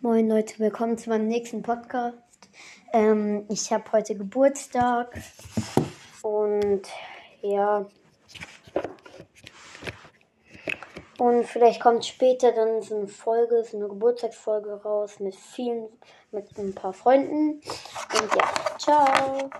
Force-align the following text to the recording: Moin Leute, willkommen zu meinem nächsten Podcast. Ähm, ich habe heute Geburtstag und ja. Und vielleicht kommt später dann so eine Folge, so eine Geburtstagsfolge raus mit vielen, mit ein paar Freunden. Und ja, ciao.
Moin 0.00 0.28
Leute, 0.28 0.60
willkommen 0.60 0.96
zu 0.96 1.10
meinem 1.10 1.26
nächsten 1.26 1.60
Podcast. 1.60 2.16
Ähm, 2.92 3.44
ich 3.48 3.72
habe 3.72 3.90
heute 3.90 4.14
Geburtstag 4.14 5.20
und 6.22 6.82
ja. 7.42 7.84
Und 11.18 11.44
vielleicht 11.46 11.80
kommt 11.80 12.06
später 12.06 12.52
dann 12.52 12.80
so 12.80 12.96
eine 12.96 13.08
Folge, 13.08 13.64
so 13.64 13.76
eine 13.76 13.88
Geburtstagsfolge 13.88 14.80
raus 14.84 15.18
mit 15.18 15.34
vielen, 15.34 15.88
mit 16.30 16.56
ein 16.56 16.76
paar 16.76 16.92
Freunden. 16.92 17.54
Und 17.54 18.36
ja, 18.36 18.78
ciao. 18.78 19.50